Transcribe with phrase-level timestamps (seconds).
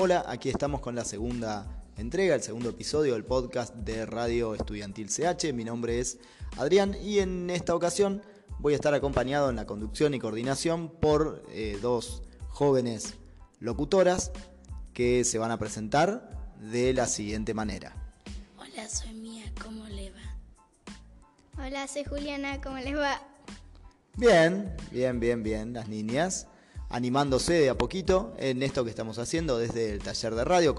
[0.00, 5.08] Hola, aquí estamos con la segunda entrega, el segundo episodio del podcast de Radio Estudiantil
[5.08, 5.52] CH.
[5.52, 6.18] Mi nombre es
[6.56, 8.22] Adrián y en esta ocasión
[8.60, 13.14] voy a estar acompañado en la conducción y coordinación por eh, dos jóvenes
[13.58, 14.30] locutoras
[14.94, 16.30] que se van a presentar
[16.60, 17.96] de la siguiente manera.
[18.56, 21.64] Hola, soy Mía, ¿cómo le va?
[21.66, 23.20] Hola, soy Juliana, ¿cómo les va?
[24.14, 26.46] Bien, bien, bien, bien, las niñas
[26.90, 30.74] animándose de a poquito en esto que estamos haciendo desde el taller de radio,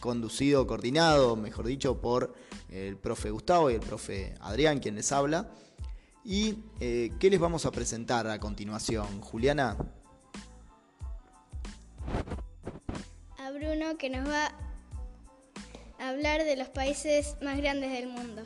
[0.00, 2.34] conducido, coordinado, mejor dicho, por
[2.70, 5.50] el profe Gustavo y el profe Adrián, quien les habla.
[6.24, 9.76] ¿Y eh, qué les vamos a presentar a continuación, Juliana?
[13.38, 14.52] A Bruno que nos va
[15.98, 18.42] a hablar de los países más grandes del mundo.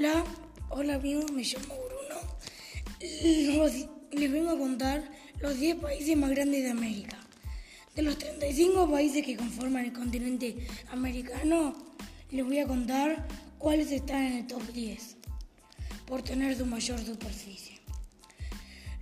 [0.00, 0.24] Hola,
[0.70, 2.20] hola amigos, me llamo Bruno.
[4.12, 5.04] les vengo a contar
[5.40, 7.18] los 10 países más grandes de América.
[7.94, 10.56] De los 35 países que conforman el continente
[10.90, 11.74] americano,
[12.30, 15.16] les voy a contar cuáles están en el top 10,
[16.06, 17.78] por tener su mayor superficie.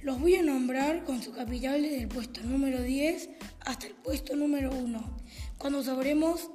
[0.03, 3.29] Los voy a nombrar con su capital desde el puesto número 10
[3.61, 5.19] hasta el puesto número 1,
[5.59, 6.51] cuando sabremos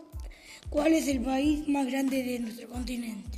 [0.69, 3.32] cuál es el país más grande de nuestro continente.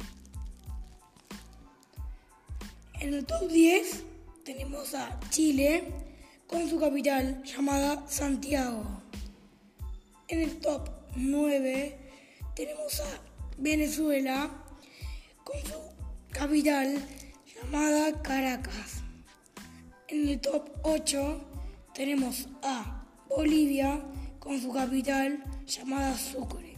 [3.05, 4.03] En el top 10
[4.43, 5.83] tenemos a Chile
[6.47, 8.83] con su capital llamada Santiago.
[10.27, 11.99] En el top 9
[12.55, 13.21] tenemos a
[13.59, 14.49] Venezuela
[15.43, 15.75] con su
[16.31, 16.97] capital
[17.45, 19.03] llamada Caracas.
[20.07, 21.41] En el top 8
[21.93, 24.03] tenemos a Bolivia
[24.39, 26.75] con su capital llamada Sucre.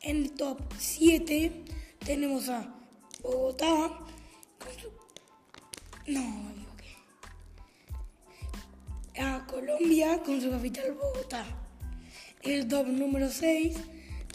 [0.00, 1.64] En el top 7
[2.04, 2.74] tenemos a
[3.22, 4.02] Bogotá
[6.08, 6.20] no,
[9.14, 11.44] me A Colombia con su capital Bogotá.
[12.42, 13.76] En el top número 6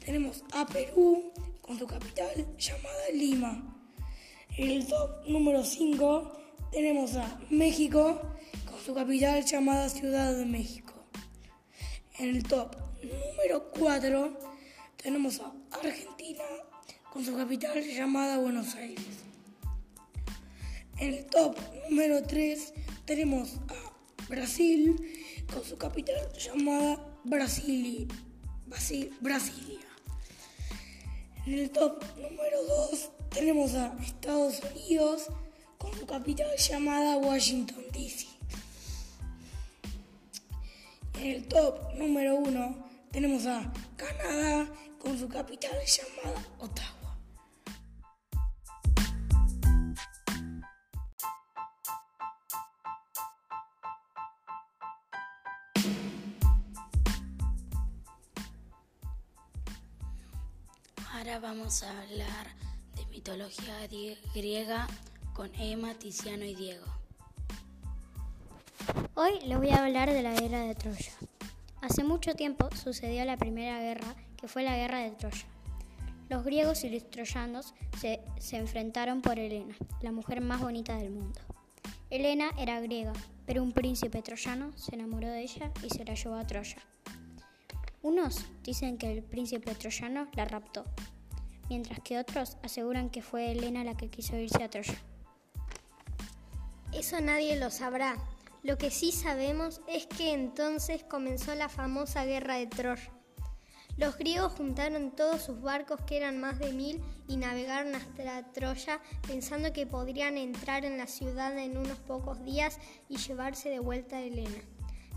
[0.04, 3.78] tenemos a Perú con su capital llamada Lima.
[4.58, 6.40] En el top número 5
[6.72, 8.20] tenemos a México
[8.70, 10.94] con su capital llamada Ciudad de México.
[12.18, 14.40] En el top número 4
[14.98, 16.44] tenemos a Argentina
[17.14, 19.21] con su capital llamada Buenos Aires.
[21.02, 21.58] En el top
[21.90, 22.74] número 3
[23.06, 24.96] tenemos a Brasil
[25.52, 28.06] con su capital llamada Brasilia.
[29.20, 29.80] Brasilia.
[31.48, 35.24] En el top número 2 tenemos a Estados Unidos
[35.80, 38.28] con su capital llamada Washington DC.
[41.20, 44.70] En el top número 1 tenemos a Canadá
[45.00, 47.01] con su capital llamada Ottawa.
[61.62, 62.48] Vamos a hablar
[62.96, 63.76] de mitología
[64.34, 64.88] griega
[65.36, 66.86] con Emma, Tiziano y Diego.
[69.14, 71.12] Hoy les voy a hablar de la guerra de Troya.
[71.82, 75.46] Hace mucho tiempo sucedió la primera guerra, que fue la guerra de Troya.
[76.30, 81.12] Los griegos y los troyanos se, se enfrentaron por Helena, la mujer más bonita del
[81.12, 81.40] mundo.
[82.10, 83.14] Helena era griega,
[83.46, 86.78] pero un príncipe troyano se enamoró de ella y se la llevó a Troya.
[88.02, 90.86] Unos dicen que el príncipe troyano la raptó,
[91.72, 95.02] mientras que otros aseguran que fue Helena la que quiso irse a Troya.
[96.92, 98.18] Eso nadie lo sabrá.
[98.62, 103.10] Lo que sí sabemos es que entonces comenzó la famosa guerra de Troya.
[103.96, 109.00] Los griegos juntaron todos sus barcos, que eran más de mil, y navegaron hasta Troya
[109.26, 114.18] pensando que podrían entrar en la ciudad en unos pocos días y llevarse de vuelta
[114.18, 114.62] a Helena.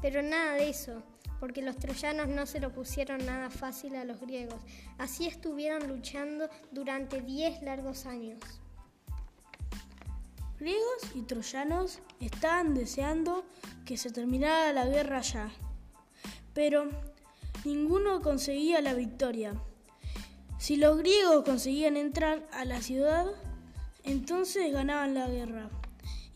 [0.00, 1.02] Pero nada de eso
[1.44, 4.62] porque los troyanos no se lo pusieron nada fácil a los griegos.
[4.96, 8.40] Así estuvieron luchando durante diez largos años.
[10.58, 13.44] Griegos y troyanos estaban deseando
[13.84, 15.50] que se terminara la guerra ya,
[16.54, 16.88] pero
[17.66, 19.52] ninguno conseguía la victoria.
[20.56, 23.26] Si los griegos conseguían entrar a la ciudad,
[24.02, 25.68] entonces ganaban la guerra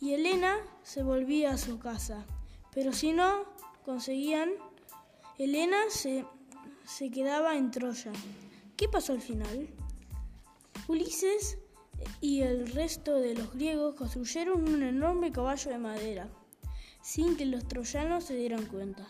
[0.02, 2.26] y Helena se volvía a su casa.
[2.74, 3.44] Pero si no
[3.86, 4.50] conseguían,
[5.38, 6.24] Helena se,
[7.10, 8.10] quedaba en Troya.
[8.76, 9.68] ¿Qué pasó al final?
[10.88, 11.58] Ulises
[12.20, 16.28] y el resto de los griegos construyeron un enorme caballo de madera,
[17.02, 19.06] sin que los troyanos se dieran cuenta.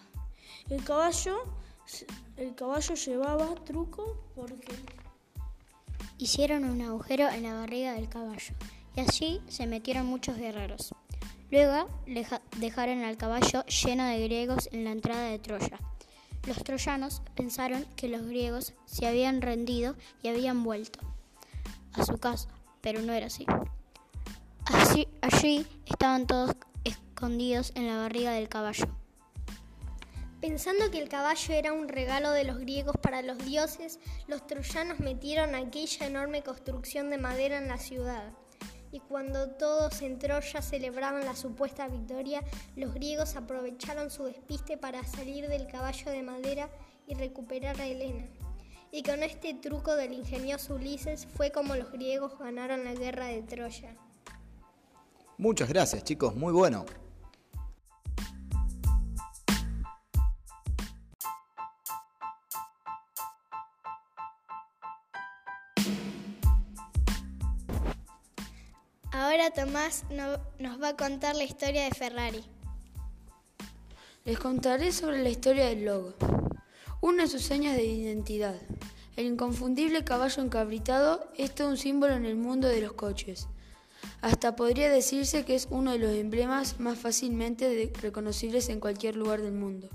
[0.69, 1.45] El caballo,
[2.37, 4.75] el caballo llevaba truco porque
[6.19, 8.55] Hicieron un agujero en la barriga del caballo
[8.97, 10.95] y allí se metieron muchos guerreros.
[11.51, 11.89] Luego
[12.59, 15.79] dejaron al caballo lleno de griegos en la entrada de Troya.
[16.49, 20.99] Los troyanos pensaron que los griegos se habían rendido y habían vuelto
[21.93, 22.49] a su casa,
[22.81, 23.45] pero no era así.
[25.21, 28.87] allí estaban todos escondidos en la barriga del caballo.
[30.41, 35.01] Pensando que el caballo era un regalo de los griegos para los dioses, los troyanos
[35.01, 38.33] metieron aquella enorme construcción de madera en la ciudad.
[38.91, 42.43] Y cuando todos en Troya celebraban la supuesta victoria,
[42.77, 46.71] los griegos aprovecharon su despiste para salir del caballo de madera
[47.07, 48.25] y recuperar a Helena.
[48.91, 53.43] Y con este truco del ingenioso Ulises fue como los griegos ganaron la guerra de
[53.43, 53.95] Troya.
[55.37, 56.87] Muchas gracias chicos, muy bueno.
[69.39, 70.03] Ahora Tomás
[70.59, 72.43] nos va a contar la historia de Ferrari.
[74.25, 76.15] Les contaré sobre la historia del logo,
[77.01, 78.57] una de sus señas de identidad.
[79.15, 83.47] El inconfundible caballo encabritado es todo un símbolo en el mundo de los coches.
[84.23, 89.41] Hasta podría decirse que es uno de los emblemas más fácilmente reconocibles en cualquier lugar
[89.41, 89.89] del mundo.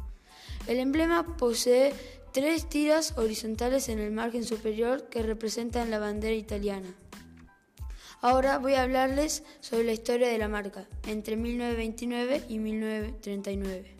[0.68, 1.94] El emblema posee
[2.32, 6.96] tres tiras horizontales en el margen superior que representan la bandera italiana.
[8.24, 13.98] Ahora voy a hablarles sobre la historia de la marca entre 1929 y 1939.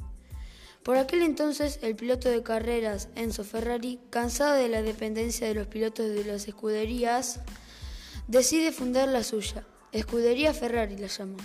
[0.82, 5.68] Por aquel entonces, el piloto de carreras Enzo Ferrari, cansado de la dependencia de los
[5.68, 7.42] pilotos de las escuderías,
[8.30, 9.66] decide fundar la suya.
[9.92, 11.36] Escudería Ferrari la llamó.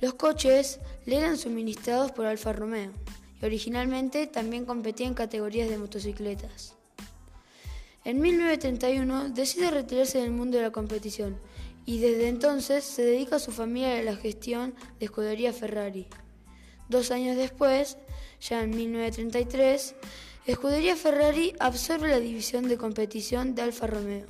[0.00, 2.92] Los coches le eran suministrados por Alfa Romeo
[3.42, 6.76] y originalmente también competía en categorías de motocicletas.
[8.06, 11.36] En 1931 decide retirarse del mundo de la competición
[11.90, 16.06] y desde entonces se dedica a su familia a la gestión de escudería Ferrari.
[16.88, 17.98] Dos años después,
[18.40, 19.96] ya en 1933,
[20.46, 24.24] Escudería Ferrari absorbe la división de competición de Alfa Romeo.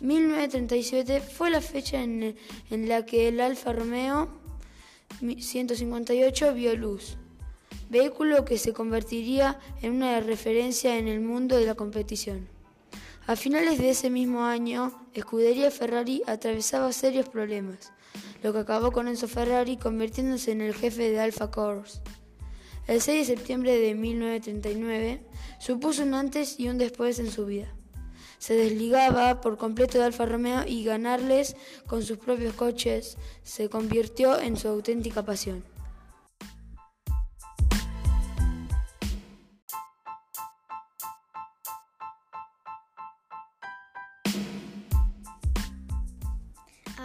[0.00, 2.36] 1937 fue la fecha en,
[2.70, 4.28] en la que el Alfa Romeo
[5.18, 7.16] 158 vio luz,
[7.90, 12.53] vehículo que se convertiría en una referencia en el mundo de la competición.
[13.26, 17.90] A finales de ese mismo año, Escudería Ferrari atravesaba serios problemas,
[18.42, 22.02] lo que acabó con Enzo Ferrari convirtiéndose en el jefe de Alfa Corps.
[22.86, 25.22] El 6 de septiembre de 1939
[25.58, 27.74] supuso un antes y un después en su vida.
[28.36, 31.56] Se desligaba por completo de Alfa Romeo y ganarles
[31.86, 35.64] con sus propios coches se convirtió en su auténtica pasión.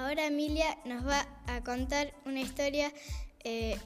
[0.10, 2.92] Ahora Emilia nos va a contar una historia
[3.44, 3.78] eh,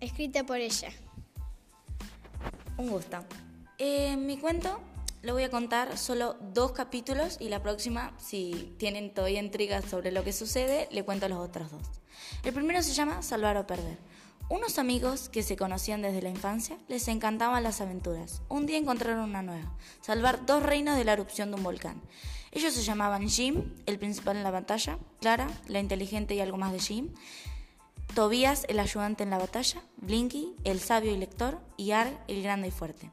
[0.00, 0.88] escrita por ella.
[2.78, 3.18] Un gusto.
[3.76, 4.80] Eh, mi cuento
[5.20, 10.12] lo voy a contar solo dos capítulos y la próxima, si tienen todavía intrigas sobre
[10.12, 11.82] lo que sucede, le cuento los otros dos.
[12.42, 13.98] El primero se llama Salvar o Perder.
[14.48, 18.42] Unos amigos que se conocían desde la infancia les encantaban las aventuras.
[18.48, 22.00] Un día encontraron una nueva, salvar dos reinos de la erupción de un volcán.
[22.52, 26.70] Ellos se llamaban Jim, el principal en la batalla, Clara, la inteligente y algo más
[26.70, 27.08] de Jim,
[28.14, 32.68] Tobías, el ayudante en la batalla, Blinky, el sabio y lector, y Arg, el grande
[32.68, 33.10] y fuerte.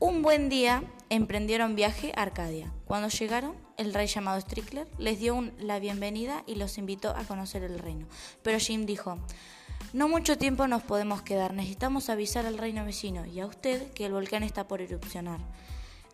[0.00, 2.72] Un buen día emprendieron viaje a Arcadia.
[2.84, 7.62] Cuando llegaron, el rey llamado Strickler les dio la bienvenida y los invitó a conocer
[7.62, 8.06] el reino.
[8.42, 9.18] Pero Jim dijo,
[9.92, 14.06] no mucho tiempo nos podemos quedar, necesitamos avisar al reino vecino y a usted que
[14.06, 15.40] el volcán está por erupcionar.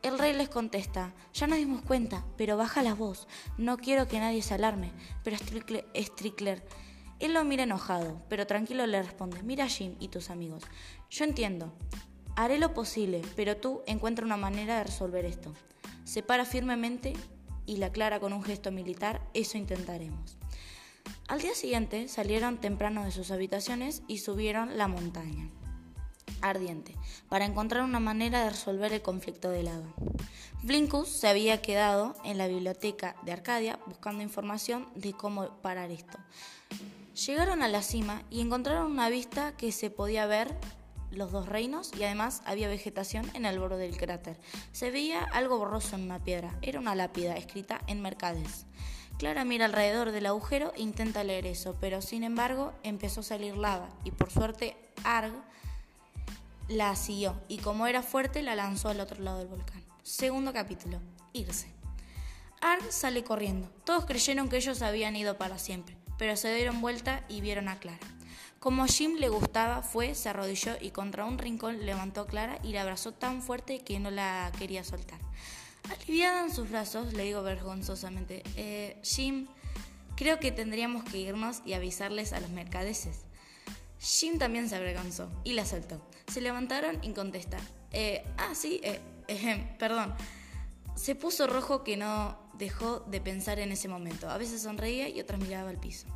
[0.02, 4.18] El rey les contesta, ya nos dimos cuenta, pero baja la voz, no quiero que
[4.20, 4.92] nadie se alarme.
[5.23, 6.64] Pero Strickler,
[7.20, 10.64] él lo mira enojado, pero tranquilo le responde, mira Jim y tus amigos,
[11.11, 11.73] yo entiendo,
[12.37, 15.52] haré lo posible, pero tú encuentra una manera de resolver esto.
[16.04, 17.12] Se para firmemente
[17.66, 20.38] y la aclara con un gesto militar, eso intentaremos.
[21.29, 25.50] Al día siguiente salieron temprano de sus habitaciones y subieron la montaña
[26.41, 26.95] ardiente,
[27.29, 29.87] para encontrar una manera de resolver el conflicto de lava.
[30.62, 36.19] Blinkus se había quedado en la biblioteca de Arcadia buscando información de cómo parar esto.
[37.27, 40.57] Llegaron a la cima y encontraron una vista que se podía ver
[41.11, 44.38] los dos reinos y además había vegetación en el borde del cráter.
[44.73, 46.57] Se veía algo borroso en una piedra.
[46.62, 48.67] Era una lápida escrita en mercades.
[49.18, 53.56] Clara mira alrededor del agujero e intenta leer eso, pero sin embargo empezó a salir
[53.56, 55.32] lava y por suerte Arg
[56.68, 59.82] la siguió y como era fuerte la lanzó al otro lado del volcán.
[60.04, 61.00] Segundo capítulo,
[61.32, 61.66] irse.
[62.60, 63.68] Arg sale corriendo.
[63.84, 67.80] Todos creyeron que ellos habían ido para siempre, pero se dieron vuelta y vieron a
[67.80, 68.06] Clara.
[68.60, 72.58] Como a Jim le gustaba, fue, se arrodilló y contra un rincón levantó a Clara
[72.62, 75.18] y la abrazó tan fuerte que no la quería soltar.
[75.90, 79.47] Aliviada en sus brazos, le digo vergonzosamente, eh, Jim,
[80.16, 83.25] creo que tendríamos que irnos y avisarles a los mercadeses.
[84.00, 86.00] Jim también se avergonzó y la soltó.
[86.30, 87.59] Se levantaron y contesta,
[87.92, 90.14] eh, ah, sí, eh, perdón.
[90.95, 94.28] Se puso rojo que no dejó de pensar en ese momento.
[94.28, 96.07] A veces sonreía y otras miraba al piso.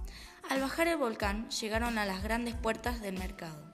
[0.51, 3.73] Al bajar el volcán llegaron a las grandes puertas del mercado.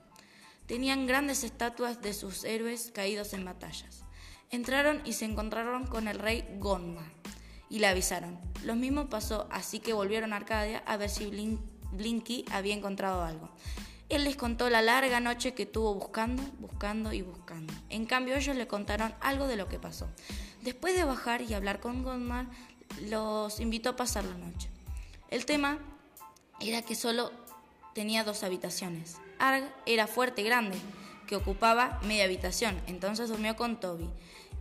[0.67, 4.05] Tenían grandes estatuas de sus héroes caídos en batallas.
[4.51, 7.11] Entraron y se encontraron con el rey Gondmar
[7.69, 8.39] y le avisaron.
[8.65, 11.27] Lo mismo pasó, así que volvieron a Arcadia a ver si
[11.93, 13.51] Blinky había encontrado algo.
[14.09, 17.75] Él les contó la larga noche que tuvo buscando, buscando y buscando.
[17.91, 20.09] En cambio, ellos le contaron algo de lo que pasó.
[20.63, 22.47] Después de bajar y hablar con Gondmar,
[23.03, 24.71] los invitó a pasar la noche.
[25.31, 25.79] El tema
[26.59, 27.33] era que solo
[27.95, 29.19] tenía dos habitaciones.
[29.39, 30.79] Arg era fuerte y grande,
[31.29, 34.11] que ocupaba media habitación, entonces durmió con Toby.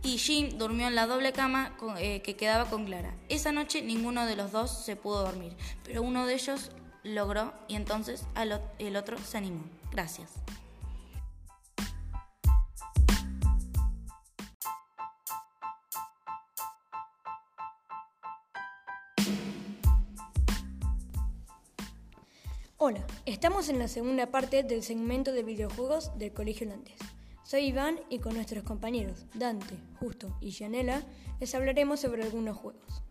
[0.04, 3.16] Y Jim durmió en la doble cama eh, que quedaba con Clara.
[3.28, 6.70] Esa noche ninguno de los dos se pudo dormir, pero uno de ellos
[7.02, 8.24] logró y entonces
[8.78, 9.64] el otro se animó.
[9.90, 10.30] Gracias.
[22.80, 26.94] Hola, estamos en la segunda parte del segmento de videojuegos del Colegio Nantes.
[27.42, 31.02] Soy Iván y con nuestros compañeros Dante, Justo y Janela
[31.40, 33.02] les hablaremos sobre algunos juegos.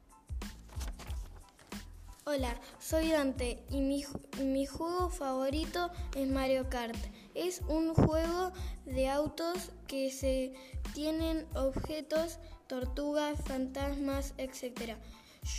[2.23, 4.05] Hola, soy Dante y mi,
[4.41, 6.95] mi, juego favorito es Mario Kart.
[7.35, 8.53] Es un juego
[8.85, 10.53] de autos que se
[10.93, 14.95] tienen objetos, tortugas, fantasmas, etc.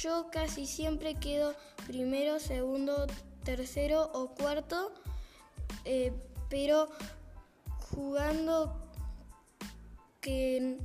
[0.01, 1.55] Yo casi siempre quedo
[1.87, 3.07] primero, segundo,
[3.49, 4.93] tercero o cuarto,
[5.87, 6.13] eh,
[6.51, 6.91] pero
[7.91, 8.77] jugando
[10.21, 10.77] que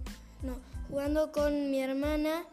[0.42, 0.56] no,
[0.88, 2.46] jugando con mi hermana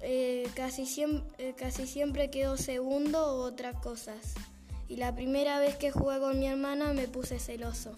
[0.00, 4.34] eh, casi, siempre, eh, casi siempre quedo segundo o otras cosas.
[4.86, 7.96] Y la primera vez que jugué con mi hermana me puse celoso.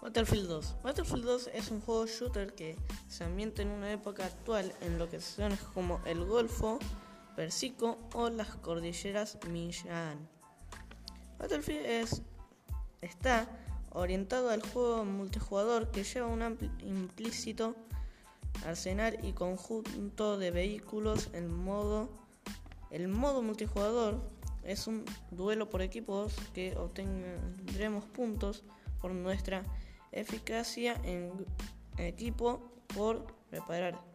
[0.00, 0.76] Battlefield 2.
[0.82, 2.76] Battlefield 2 es un juego shooter que
[3.08, 6.78] se ambienta en una época actual en locaciones como el Golfo,
[7.40, 10.28] Persico o las cordilleras Miyan.
[11.38, 12.20] Battlefield es,
[13.00, 13.48] está
[13.92, 17.74] orientado al juego multijugador que lleva un implícito
[18.66, 21.30] arsenal y conjunto de vehículos.
[21.32, 22.10] El modo,
[22.90, 24.20] el modo multijugador
[24.62, 28.64] es un duelo por equipos que obtendremos puntos
[29.00, 29.64] por nuestra
[30.12, 31.32] eficacia en
[31.96, 32.60] equipo
[32.94, 34.09] por reparar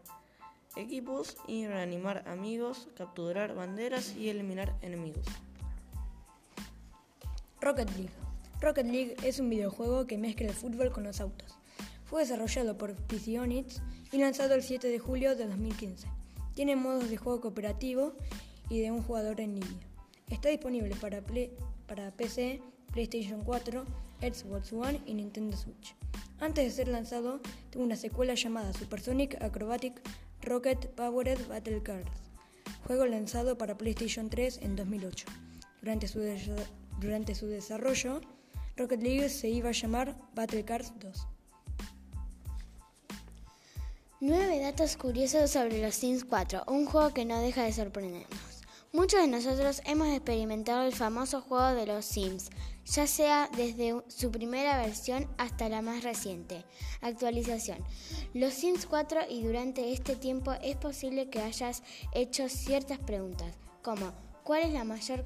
[0.75, 5.25] equipos y reanimar amigos, capturar banderas y eliminar enemigos.
[7.61, 8.13] Rocket League.
[8.61, 11.57] Rocket League es un videojuego que mezcla el fútbol con los autos.
[12.05, 13.39] Fue desarrollado por PC
[14.11, 16.07] y lanzado el 7 de julio de 2015.
[16.53, 18.13] Tiene modos de juego cooperativo
[18.69, 19.87] y de un jugador en línea.
[20.29, 21.21] Está disponible para,
[21.87, 22.61] para PC,
[22.93, 23.83] PlayStation 4,
[24.21, 25.95] Xbox One y Nintendo Switch.
[26.39, 27.39] Antes de ser lanzado,
[27.71, 30.01] tuvo una secuela llamada Supersonic Acrobatic
[30.41, 32.09] Rocket Powered Battle Cars,
[32.85, 35.25] juego lanzado para PlayStation 3 en 2008.
[35.81, 36.19] Durante su,
[36.99, 38.21] durante su desarrollo,
[38.77, 41.27] Rocket League se iba a llamar Battle Cars 2.
[44.21, 48.54] Nueve datos curiosos sobre los Sims 4, un juego que no deja de sorprendernos.
[48.95, 52.49] Muchos de nosotros hemos experimentado el famoso juego de los Sims,
[52.85, 56.63] ya sea desde su primera versión hasta la más reciente
[57.01, 57.77] actualización.
[58.33, 61.83] Los Sims 4 y durante este tiempo es posible que hayas
[62.13, 64.13] hecho ciertas preguntas, como
[64.45, 65.25] ¿cuál es la mayor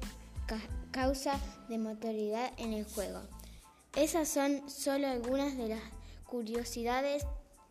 [0.90, 3.20] causa de motoridad en el juego?
[3.94, 5.82] Esas son solo algunas de las
[6.26, 7.24] curiosidades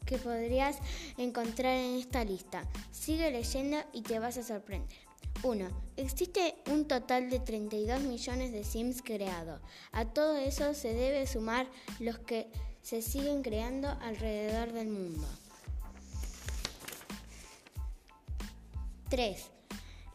[0.06, 0.78] que podrías
[1.18, 2.64] encontrar en esta lista.
[2.90, 5.09] Sigue leyendo y te vas a sorprender.
[5.44, 5.70] 1.
[5.98, 9.62] Existe un total de 32 millones de Sims creados.
[9.92, 11.68] A todo eso se debe sumar
[12.00, 12.48] los que
[12.82, 15.28] se siguen creando alrededor del mundo.
[19.10, 19.50] 3.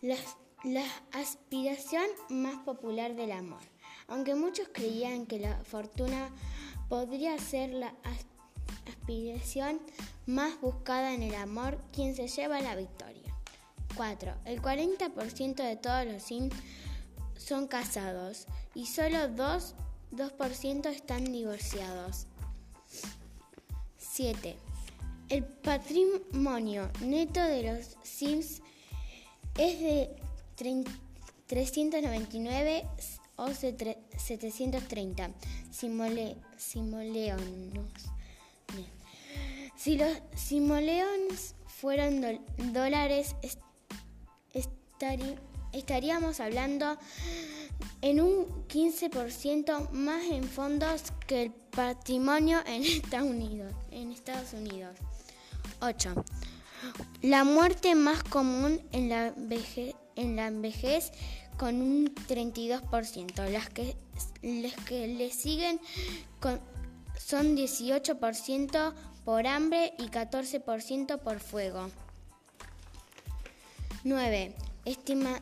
[0.02, 0.16] La,
[1.12, 3.61] aspiración más popular del amor.
[4.06, 6.30] Aunque muchos creían que la fortuna
[6.88, 7.94] podría ser la
[8.87, 9.80] aspiración
[10.26, 13.24] más buscada en el amor, quien se lleva la victoria.
[13.94, 14.34] 4.
[14.44, 16.54] El 40% de todos los Sims
[17.36, 19.74] son casados y solo 2,
[20.12, 22.26] 2% están divorciados.
[23.98, 24.56] 7.
[25.28, 28.62] El patrimonio neto de los Sims
[29.58, 30.16] es de
[31.46, 32.86] 399
[33.36, 35.30] o 730
[35.70, 36.42] simoleonos.
[39.76, 42.40] Si los simoleones fueran
[42.72, 43.34] dólares,
[45.73, 46.96] estaríamos hablando
[48.00, 53.73] en un 15% más en fondos que el patrimonio en Estados Unidos.
[53.90, 54.96] En Estados Unidos.
[55.80, 56.14] 8.
[57.23, 61.12] La muerte más común en la vejez,
[61.56, 63.50] con un 32%.
[63.50, 63.96] Las que,
[64.42, 65.80] las que le siguen
[67.18, 68.94] son 18%
[69.25, 71.90] por hambre y 14% por fuego.
[74.04, 74.54] 9.
[74.85, 75.41] Estima,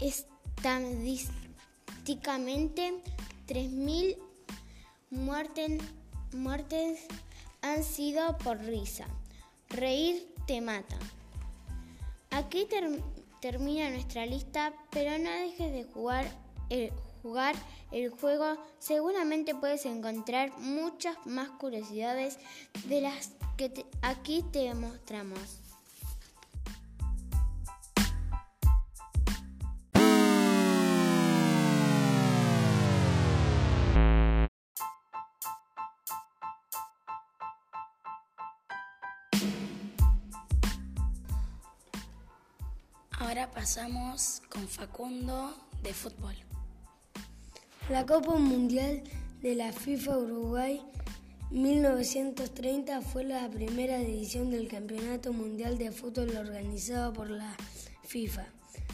[0.00, 2.94] estadísticamente,
[3.46, 4.16] 3.000
[5.10, 5.80] muertes,
[6.32, 7.06] muertes
[7.62, 9.06] han sido por risa.
[9.68, 10.98] Reír te mata.
[12.30, 12.66] Aquí
[13.40, 16.28] termina nuestra lista, pero no dejes de jugar
[16.68, 16.90] el,
[17.22, 17.54] jugar
[17.92, 18.56] el juego.
[18.78, 22.38] Seguramente puedes encontrar muchas más curiosidades
[22.86, 25.60] de las que aquí te mostramos.
[43.30, 46.34] Ahora pasamos con Facundo de fútbol.
[47.88, 49.04] La Copa Mundial
[49.40, 50.82] de la FIFA Uruguay
[51.52, 57.54] 1930 fue la primera edición del Campeonato Mundial de Fútbol organizado por la
[58.02, 58.46] FIFA.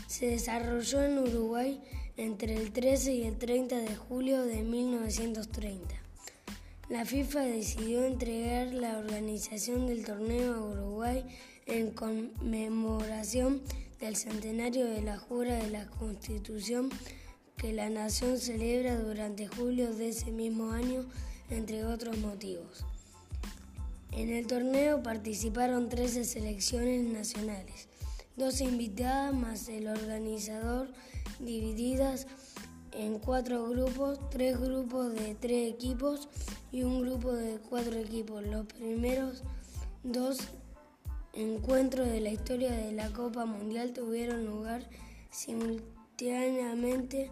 [0.06, 1.80] Se desarrolló en Uruguay
[2.18, 5.94] entre el 13 y el 30 de julio de 1930.
[6.90, 11.24] La FIFA decidió entregar la organización del torneo a Uruguay
[11.64, 13.62] en conmemoración
[14.00, 16.90] del centenario de la jura de la Constitución
[17.56, 21.06] que la nación celebra durante julio de ese mismo año,
[21.48, 22.84] entre otros motivos.
[24.12, 27.88] En el torneo participaron 13 selecciones nacionales,
[28.36, 30.88] dos invitadas más el organizador,
[31.38, 32.26] divididas
[32.92, 36.28] en cuatro grupos, tres grupos de tres equipos
[36.72, 38.44] y un grupo de cuatro equipos.
[38.46, 39.42] Los primeros
[40.02, 40.38] dos
[41.36, 44.82] encuentros de la historia de la Copa Mundial tuvieron lugar
[45.30, 47.30] simultáneamente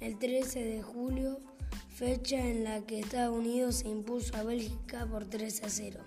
[0.00, 1.40] el 13 de julio,
[1.88, 6.00] fecha en la que Estados Unidos se impuso a Bélgica por 3 a 0.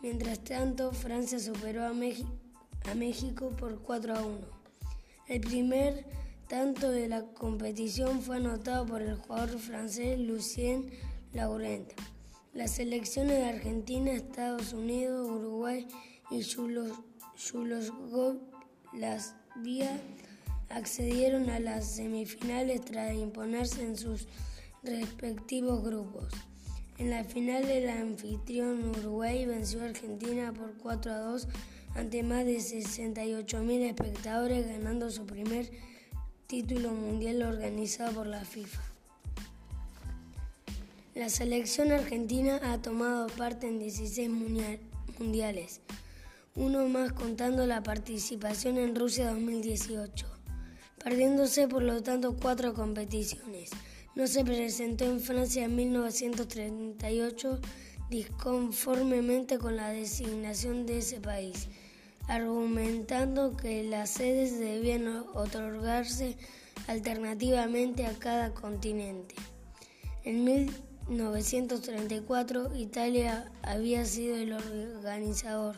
[0.00, 1.92] Mientras tanto, Francia superó a,
[2.94, 4.38] México por 4 a 1.
[5.26, 6.06] El primer
[6.46, 10.92] tanto de la competición fue anotado por el jugador francés Lucien
[11.32, 11.92] Laurent.
[12.54, 15.88] Las selecciones de Argentina, Estados Unidos, Uruguay
[16.30, 18.40] y Yugoslavia
[20.68, 24.26] accedieron a las semifinales tras imponerse en sus
[24.82, 26.32] respectivos grupos.
[26.98, 31.48] En la final el anfitrión Uruguay venció a Argentina por 4 a 2
[31.94, 35.70] ante más de 68.000 espectadores ganando su primer
[36.46, 38.80] título mundial organizado por la FIFA.
[41.14, 44.30] La selección argentina ha tomado parte en 16
[45.18, 45.80] mundiales
[46.56, 50.26] uno más contando la participación en Rusia 2018,
[51.04, 53.70] perdiéndose por lo tanto cuatro competiciones.
[54.14, 57.60] No se presentó en Francia en 1938
[58.08, 61.68] disconformemente con la designación de ese país,
[62.26, 66.38] argumentando que las sedes debían otorgarse
[66.86, 69.34] alternativamente a cada continente.
[70.24, 70.44] En
[71.08, 75.76] 1934 Italia había sido el organizador.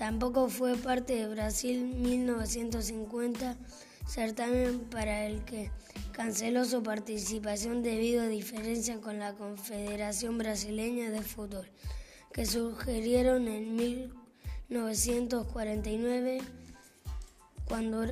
[0.00, 3.54] Tampoco fue parte de Brasil 1950,
[4.08, 5.70] certamen para el que
[6.12, 11.68] canceló su participación debido a diferencias con la Confederación Brasileña de Fútbol,
[12.32, 16.40] que surgieron en 1949
[17.68, 18.06] cuando,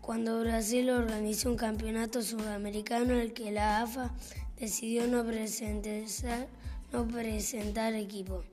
[0.00, 4.14] cuando Brasil organizó un campeonato sudamericano al que la AFA
[4.60, 6.46] decidió no presentar,
[6.92, 8.44] no presentar equipo.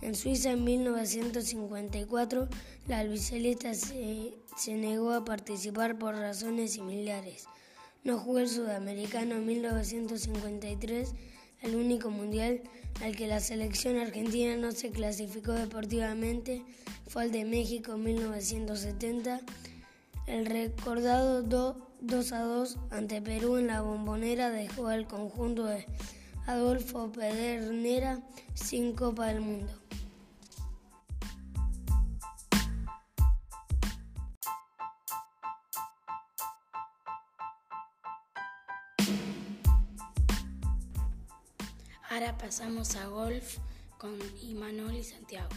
[0.00, 2.48] En Suiza en 1954
[2.86, 7.46] la albicelesta se, se, negó a participar por razones similares.
[8.04, 11.14] No jugó el sudamericano en 1953,
[11.62, 12.62] el único mundial
[13.02, 16.62] al que la selección argentina no se clasificó deportivamente
[17.08, 19.40] fue el de México en 1970.
[20.26, 25.86] El recordado 2 a 2 ante Perú en la bombonera dejó al conjunto de
[26.46, 28.20] Adolfo Pedernera
[28.54, 29.87] sin Copa del Mundo.
[42.18, 43.58] Ahora pasamos a golf
[43.96, 45.50] con Imanol y Santiago.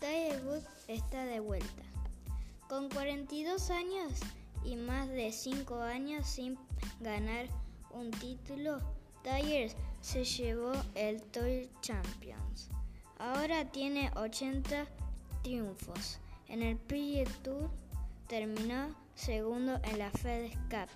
[0.00, 1.84] Tiger Woods está de vuelta.
[2.68, 4.12] Con 42 años
[4.64, 6.58] y más de 5 años sin
[6.98, 7.46] ganar
[7.92, 8.80] un título,
[9.22, 12.70] Tiger se llevó el Tour Champions.
[13.20, 14.84] Ahora tiene 80
[15.44, 16.18] triunfos.
[16.48, 17.70] En el PGA Tour
[18.26, 20.88] terminó segundo en la FedEx Cup,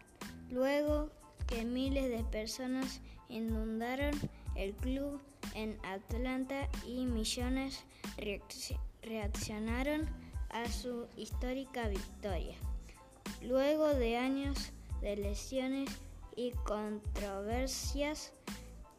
[0.50, 1.19] luego
[1.50, 4.12] que miles de personas inundaron
[4.54, 5.20] el club
[5.54, 7.84] en Atlanta y millones
[9.02, 10.08] reaccionaron
[10.50, 12.54] a su histórica victoria.
[13.42, 15.90] Luego de años de lesiones
[16.36, 18.32] y controversias,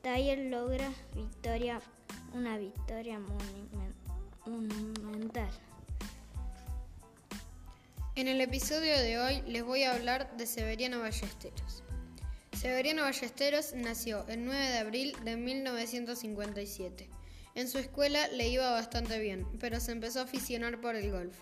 [0.02, 1.82] Taylor logra victoria,
[2.34, 3.20] una victoria
[4.46, 5.50] monumental.
[8.16, 11.84] En el episodio de hoy les voy a hablar de Severiano Ballesteros.
[12.62, 17.10] Severiano Ballesteros nació el 9 de abril de 1957.
[17.56, 21.36] En su escuela le iba bastante bien, pero se empezó a aficionar por el golf,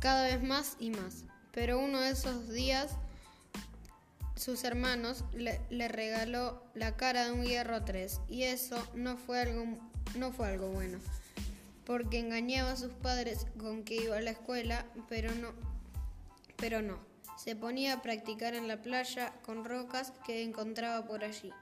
[0.00, 1.26] cada vez más y más.
[1.52, 2.90] Pero uno de esos días
[4.34, 9.64] sus hermanos le, regaló la cara de un hierro 3 y eso no fue algo,
[10.16, 10.98] no fue algo bueno,
[11.86, 15.52] porque engañaba a sus padres con que iba a la escuela, pero no,
[16.56, 17.07] pero no.
[17.38, 21.52] Se ponía a practicar en la playa con rocas que encontraba por allí.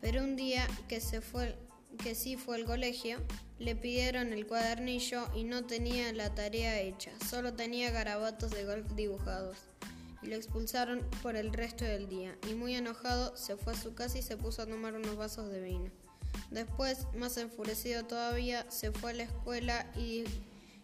[0.00, 1.20] Pero un día que sí
[2.36, 3.18] fue al colegio,
[3.58, 8.90] le pidieron el cuadernillo y no tenía la tarea hecha, solo tenía garabatos de golf
[8.94, 9.58] dibujados.
[10.22, 13.94] Y lo expulsaron por el resto del día, y muy enojado se fue a su
[13.94, 15.90] casa y se puso a tomar unos vasos de vino.
[16.50, 20.24] Después, más enfurecido todavía, se fue a la escuela y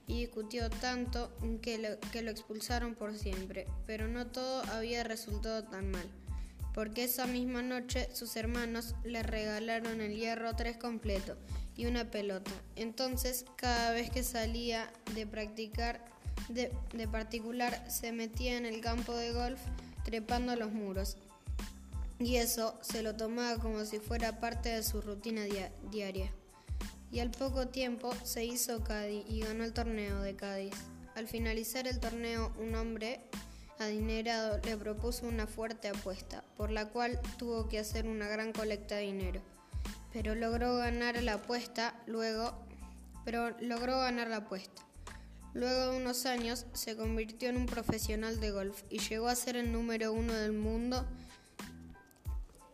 [0.07, 5.65] y discutió tanto que lo, que lo expulsaron por siempre, pero no todo había resultado
[5.65, 6.09] tan mal,
[6.75, 11.37] porque esa misma noche sus hermanos le regalaron el hierro 3 completo
[11.77, 12.51] y una pelota.
[12.77, 16.05] Entonces, cada vez que salía de practicar
[16.49, 19.61] de, de particular, se metía en el campo de golf
[20.05, 21.17] trepando los muros.
[22.19, 25.43] Y eso se lo tomaba como si fuera parte de su rutina
[25.91, 26.33] diaria
[27.13, 30.75] y al poco tiempo se hizo Cádiz y ganó el torneo de Cádiz.
[31.15, 33.21] Al finalizar el torneo, un hombre
[33.79, 38.97] adinerado le propuso una fuerte apuesta, por la cual tuvo que hacer una gran colecta
[38.97, 39.43] de dinero.
[40.13, 42.55] Pero logró ganar la apuesta luego,
[43.27, 44.83] pero logró ganar la apuesta.
[45.53, 49.57] Luego de unos años se convirtió en un profesional de golf y llegó a ser
[49.57, 51.07] el número uno del mundo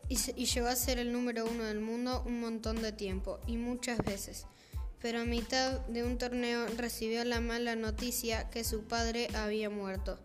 [0.09, 3.99] y, llegó a ser el número uno del mundo un montón de tiempo y muchas
[3.99, 4.47] veces.
[5.01, 10.19] Pero a mitad de un torneo recibió la mala noticia que su padre había muerto.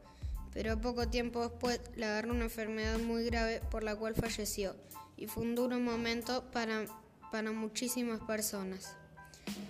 [0.53, 4.75] Pero poco tiempo después le agarró una enfermedad muy grave por la cual falleció
[5.17, 6.85] y fue un duro momento para,
[7.31, 8.95] para muchísimas personas.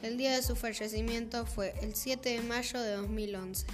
[0.02, 3.66] El día de su fallecimiento fue el 7 de mayo de 2011.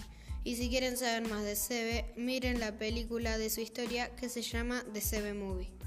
[0.44, 4.42] Y si quieren saber más de Sebe, miren la película de su historia que se
[4.42, 5.79] llama The Sebe Movie.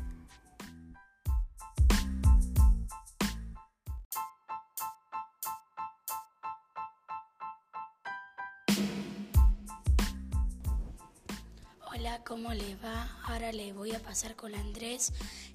[12.02, 13.16] Hola, ¿cómo le va?
[13.28, 15.12] Ahora le voy a pasar con Andrés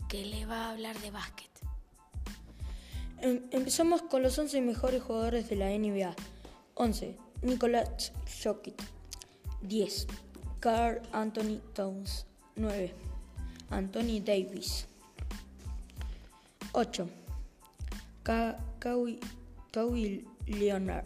[0.07, 1.49] que le va a hablar de básquet.
[3.19, 6.15] Em, empezamos con los 11 mejores jugadores de la NBA.
[6.75, 7.17] 11.
[7.41, 8.81] Nicolás Jokic.
[9.61, 10.07] 10.
[10.61, 12.25] Carl Anthony Towns.
[12.55, 12.93] 9.
[13.69, 14.87] Anthony Davis.
[16.71, 17.09] 8.
[18.23, 19.19] Kawhi
[20.45, 21.05] Leonard.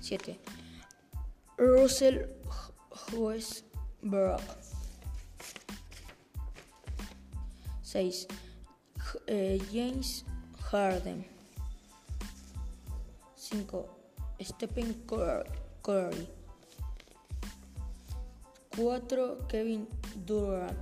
[0.00, 0.36] 7.
[1.56, 2.39] Russell
[3.12, 4.40] Westbrook.
[7.82, 8.26] 6.
[9.26, 10.24] Eh, James
[10.70, 11.24] Harden.
[13.34, 13.88] 5.
[14.40, 14.94] Stephen
[15.82, 16.28] Curry.
[18.76, 19.36] 4.
[19.48, 19.88] Kevin
[20.24, 20.78] Durant.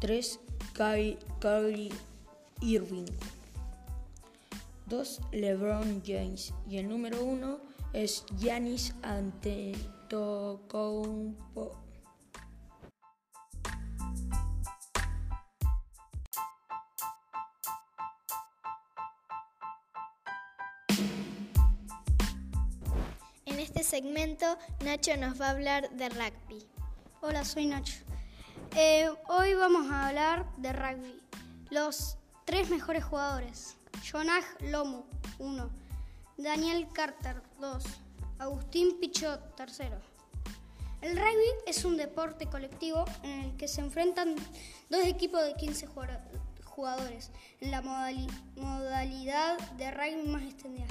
[0.00, 0.38] 3.
[0.74, 1.92] Kyrie
[2.60, 3.06] Irving.
[4.88, 5.20] 2.
[5.32, 6.52] LeBron James.
[6.68, 7.60] Y el número 1
[7.92, 8.92] es Giannis
[10.06, 11.76] Antetokounmpo.
[23.46, 24.46] En este segmento,
[24.84, 26.64] Nacho nos va a hablar de rugby.
[27.20, 27.96] Hola, soy Nacho.
[28.76, 31.20] Eh, hoy vamos a hablar de rugby.
[31.70, 33.76] Los tres mejores jugadores.
[34.08, 35.02] Jonah Lomu,
[35.40, 35.68] 1.
[36.36, 38.05] Daniel Carter, 2.
[38.38, 39.96] Agustín Pichot, tercero.
[41.00, 44.34] El rugby es un deporte colectivo en el que se enfrentan
[44.90, 45.86] dos equipos de 15
[46.64, 50.86] jugadores en la modalidad de rugby más extendida.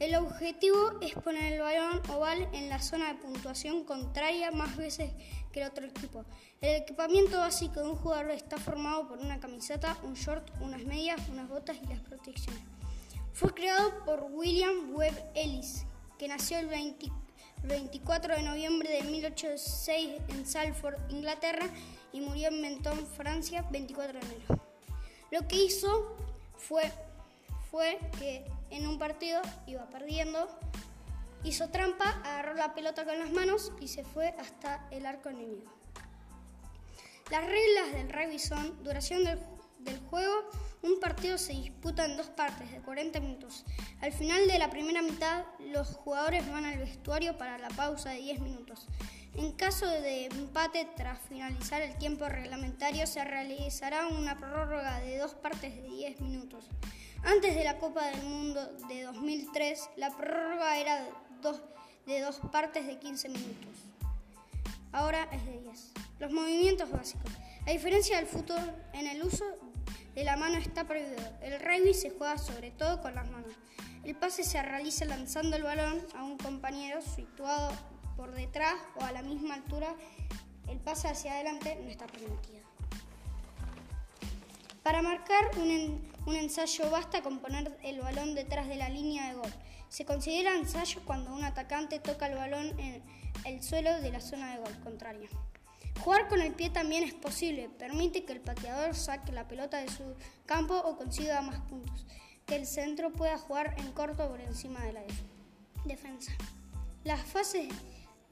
[0.00, 5.12] El objetivo es poner el balón oval en la zona de puntuación contraria más veces
[5.52, 6.24] que el otro equipo.
[6.60, 11.20] El equipamiento básico de un jugador está formado por una camiseta, un short, unas medias,
[11.28, 12.62] unas botas y las protecciones.
[13.32, 15.84] Fue creado por William Webb Ellis,
[16.20, 16.68] que nació el
[17.62, 21.66] 24 de noviembre de 1806 en Salford, Inglaterra,
[22.12, 24.60] y murió en Menton, Francia, 24 de enero.
[25.30, 26.14] Lo que hizo
[26.58, 26.92] fue,
[27.70, 30.46] fue que en un partido iba perdiendo,
[31.42, 35.72] hizo trampa, agarró la pelota con las manos y se fue hasta el arco enemigo.
[37.30, 40.50] Las reglas del rugby son duración del, juego,
[40.82, 43.64] un partido se disputa en dos partes de 40 minutos.
[44.00, 48.18] Al final de la primera mitad, los jugadores van al vestuario para la pausa de
[48.18, 48.86] 10 minutos.
[49.34, 55.34] En caso de empate tras finalizar el tiempo reglamentario, se realizará una prórroga de dos
[55.34, 56.68] partes de 10 minutos.
[57.22, 61.06] Antes de la Copa del Mundo de 2003, la prórroga era
[62.06, 63.74] de dos partes de 15 minutos.
[64.92, 65.92] Ahora es de 10.
[66.18, 67.30] Los movimientos básicos.
[67.66, 69.44] A diferencia del fútbol, en el uso
[70.20, 71.22] de la mano está prohibido.
[71.40, 73.54] El rugby se juega sobre todo con las manos.
[74.04, 77.70] El pase se realiza lanzando el balón a un compañero situado
[78.18, 79.94] por detrás o a la misma altura.
[80.68, 82.60] El pase hacia adelante no está permitido.
[84.82, 89.52] Para marcar un, ensayo basta con poner el balón detrás de la línea de gol.
[89.88, 93.02] Se considera ensayo cuando un atacante toca el balón en
[93.46, 95.30] el suelo de la zona de gol contraria.
[96.02, 97.68] Jugar con el pie también es posible.
[97.78, 100.14] Permite que el pateador saque la pelota de su
[100.46, 102.06] campo o consiga más puntos.
[102.46, 105.02] Que el centro pueda jugar en corto por encima de la
[105.84, 106.32] defensa.
[107.04, 107.68] Las fases,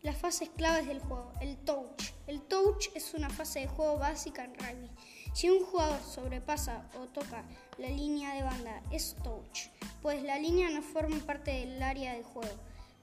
[0.03, 1.33] las fases claves del juego.
[1.41, 2.13] El touch.
[2.27, 4.91] El touch es una fase de juego básica en rugby.
[5.33, 7.45] Si un jugador sobrepasa o toca
[7.79, 9.69] la línea de banda, es touch,
[10.03, 12.55] pues la línea no forma parte del área de juego.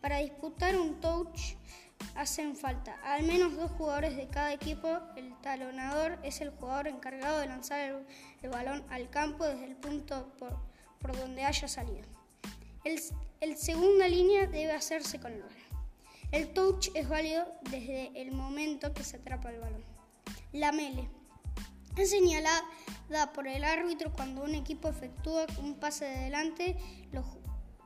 [0.01, 1.55] Para disputar un touch
[2.15, 4.99] hacen falta al menos dos jugadores de cada equipo.
[5.15, 7.79] El talonador es el jugador encargado de lanzar
[8.41, 12.05] el, balón al campo desde el punto por, donde haya salido.
[12.83, 12.99] El,
[13.41, 15.65] el, segunda línea debe hacerse con el balón.
[16.31, 19.83] El touch es válido desde el momento que se atrapa el balón.
[20.51, 21.07] La mele
[21.97, 22.63] es señalada
[23.33, 26.75] por el árbitro cuando un equipo efectúa un pase de delante,
[27.11, 27.25] los,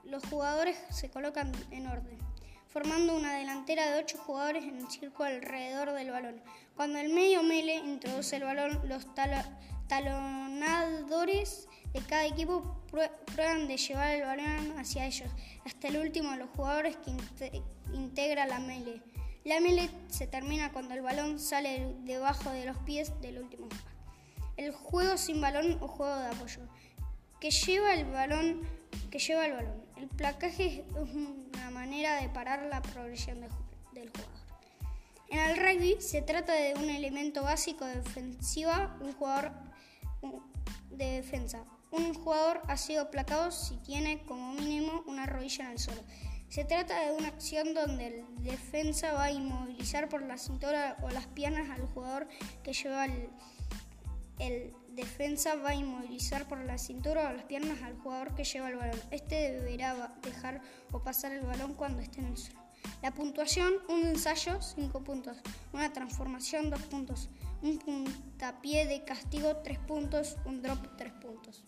[0.04, 2.18] los jugadores se colocan en orden,
[2.70, 6.42] formando una delantera de 8 jugadores en un círculo alrededor del balón.
[6.76, 9.06] Cuando el medio mele introduce el balón, los
[9.88, 15.30] talonadores de cada equipo prueban de llevar el balón hacia ellos,
[15.66, 17.12] hasta el último de los jugadores que
[17.94, 19.02] integra la mele.
[19.44, 23.68] La mele se termina cuando el balón sale debajo de los pies del último
[24.60, 26.62] el juego sin balón o juego de apoyo,
[27.40, 28.62] que lleva el balón,
[29.10, 29.82] que lleva el balón.
[30.00, 34.40] El placaje es una manera de parar la progresión del jugador.
[35.28, 39.52] En el rugby se trata de un elemento básico de defensiva, un jugador
[40.90, 41.66] de defensa.
[41.92, 46.02] Un jugador ha sido placado si tiene como mínimo una rodilla en el suelo.
[46.48, 51.10] Se trata de una acción donde el defensa va a inmovilizar por la cintura o
[51.10, 52.28] las piernas al jugador
[52.64, 53.30] que lleva el,
[54.40, 58.70] el defensa va a inmovilizar por la cintura o las piernas al jugador que lleva
[58.70, 59.00] el balón.
[59.12, 62.60] Este deberá dejar o pasar el balón cuando esté en el suelo.
[63.02, 65.38] La puntuación, un ensayo, 5 puntos.
[65.74, 67.30] Una transformación, 2 puntos.
[67.62, 70.38] Un puntapié de castigo, 3 puntos.
[70.46, 71.64] Un drop, 3 puntos.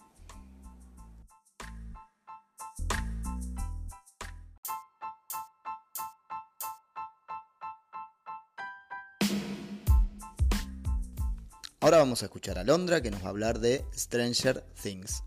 [11.84, 15.24] Ahora vamos a escuchar a Londra que nos va a hablar de Stranger Things.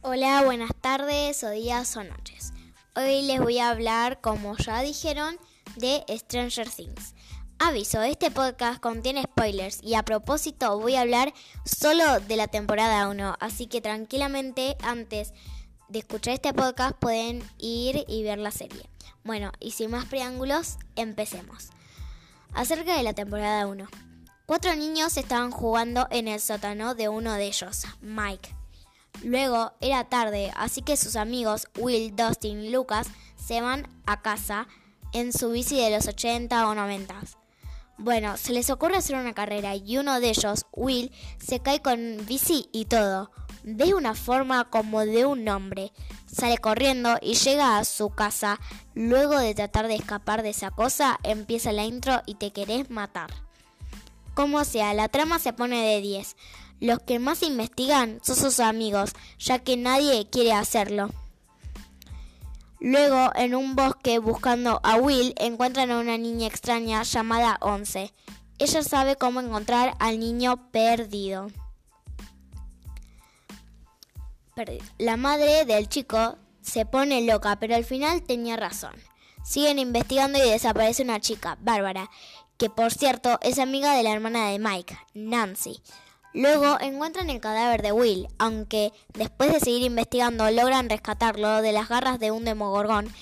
[0.00, 2.52] Hola, buenas tardes o días o noches.
[2.96, 5.38] Hoy les voy a hablar, como ya dijeron,
[5.76, 7.14] de Stranger Things.
[7.60, 11.32] Aviso, este podcast contiene spoilers y a propósito voy a hablar
[11.64, 15.34] solo de la temporada 1, así que tranquilamente antes
[15.88, 18.90] de escuchar este podcast pueden ir y ver la serie.
[19.22, 21.70] Bueno, y sin más preámbulos, empecemos.
[22.54, 23.86] Acerca de la temporada 1.
[24.52, 28.54] Cuatro niños estaban jugando en el sótano de uno de ellos, Mike.
[29.24, 34.68] Luego era tarde, así que sus amigos Will, Dustin y Lucas se van a casa
[35.14, 37.14] en su bici de los 80 o 90.
[37.96, 42.18] Bueno, se les ocurre hacer una carrera y uno de ellos, Will, se cae con
[42.26, 43.30] bici y todo.
[43.62, 45.92] De una forma como de un hombre.
[46.30, 48.60] Sale corriendo y llega a su casa.
[48.94, 53.30] Luego de tratar de escapar de esa cosa, empieza la intro y te querés matar.
[54.34, 56.36] Como sea, la trama se pone de 10.
[56.80, 61.10] Los que más investigan son sus amigos, ya que nadie quiere hacerlo.
[62.80, 68.12] Luego, en un bosque buscando a Will, encuentran a una niña extraña llamada Once.
[68.58, 71.48] Ella sabe cómo encontrar al niño perdido.
[74.98, 78.94] La madre del chico se pone loca, pero al final tenía razón.
[79.44, 82.10] Siguen investigando y desaparece una chica, Bárbara,
[82.62, 85.82] que por cierto es amiga de la hermana de Mike, Nancy.
[86.32, 91.88] Luego encuentran el cadáver de Will, aunque después de seguir investigando logran rescatarlo de las
[91.88, 93.12] garras de un demogorgón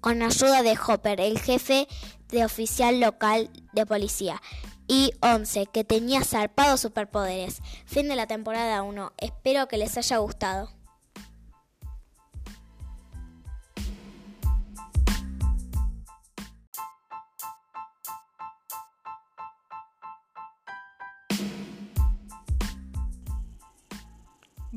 [0.00, 1.86] con ayuda de Hopper, el jefe
[2.30, 4.42] de oficial local de policía,
[4.88, 7.60] y Once, que tenía zarpados superpoderes.
[7.86, 9.12] Fin de la temporada 1.
[9.18, 10.77] Espero que les haya gustado.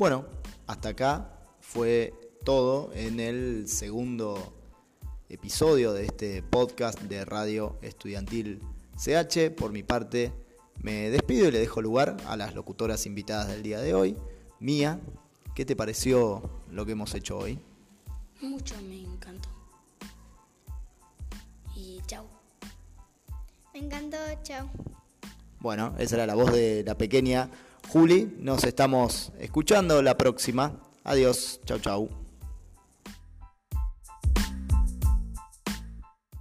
[0.02, 0.26] Bueno,
[0.66, 2.12] hasta acá fue
[2.44, 4.52] todo en el segundo
[5.30, 8.64] episodio de este podcast de Radio Estudiantil
[8.98, 9.52] CH.
[9.56, 10.34] Por mi parte,
[10.82, 14.18] me despido y le dejo lugar a las locutoras invitadas del día de hoy.
[14.60, 15.00] Mía,
[15.54, 17.60] ¿qué te pareció lo que hemos hecho hoy?
[18.42, 19.50] Mucho me encantó.
[21.76, 22.26] Y chao.
[23.72, 24.68] Me encantó, chao.
[25.60, 27.52] Bueno, esa era la voz de la pequeña
[27.92, 28.38] Juli.
[28.40, 30.80] Nos estamos escuchando la próxima.
[31.04, 31.60] Adiós.
[31.66, 32.21] Chau, chau.